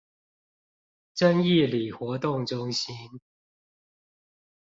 [1.13, 2.91] 正義里活動中心